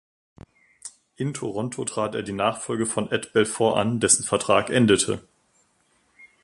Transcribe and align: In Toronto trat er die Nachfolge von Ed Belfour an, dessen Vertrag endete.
In 1.15 1.35
Toronto 1.35 1.85
trat 1.85 2.15
er 2.15 2.23
die 2.23 2.31
Nachfolge 2.33 2.87
von 2.87 3.11
Ed 3.11 3.33
Belfour 3.33 3.77
an, 3.77 3.99
dessen 3.99 4.25
Vertrag 4.25 4.71
endete. 4.71 5.21